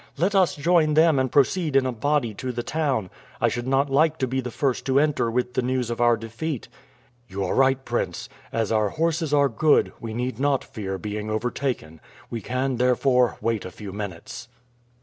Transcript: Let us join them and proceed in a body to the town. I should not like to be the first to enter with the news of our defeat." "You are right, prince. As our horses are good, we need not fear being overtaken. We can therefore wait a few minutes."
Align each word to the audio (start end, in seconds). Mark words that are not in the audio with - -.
Let 0.17 0.33
us 0.33 0.55
join 0.55 0.95
them 0.95 1.19
and 1.19 1.31
proceed 1.31 1.75
in 1.75 1.85
a 1.85 1.91
body 1.91 2.33
to 2.33 2.51
the 2.51 2.63
town. 2.63 3.11
I 3.39 3.49
should 3.49 3.67
not 3.67 3.87
like 3.91 4.17
to 4.17 4.27
be 4.27 4.41
the 4.41 4.49
first 4.49 4.83
to 4.87 4.99
enter 4.99 5.29
with 5.29 5.53
the 5.53 5.61
news 5.61 5.91
of 5.91 6.01
our 6.01 6.17
defeat." 6.17 6.67
"You 7.27 7.43
are 7.43 7.53
right, 7.53 7.85
prince. 7.85 8.27
As 8.51 8.71
our 8.71 8.89
horses 8.89 9.31
are 9.31 9.47
good, 9.47 9.93
we 9.99 10.15
need 10.15 10.39
not 10.39 10.63
fear 10.63 10.97
being 10.97 11.29
overtaken. 11.29 12.01
We 12.31 12.41
can 12.41 12.77
therefore 12.77 13.37
wait 13.41 13.63
a 13.63 13.69
few 13.69 13.93
minutes." 13.93 14.47